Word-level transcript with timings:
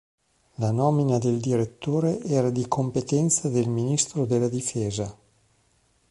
La 0.55 0.71
nomina 0.71 1.19
del 1.19 1.39
direttore 1.39 2.19
era 2.23 2.49
di 2.49 2.67
competenza 2.67 3.49
del 3.49 3.69
ministro 3.69 4.25
della 4.25 4.47
difesa. 4.47 5.15